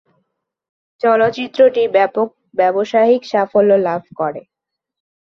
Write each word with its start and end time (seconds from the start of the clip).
চলচ্চিত্রটি 1.03 1.83
ব্যাপক 1.95 2.27
ব্যবসায়িক 2.57 3.21
সাফল্য 3.31 3.71
লাভ 3.87 4.01
করে। 4.19 4.41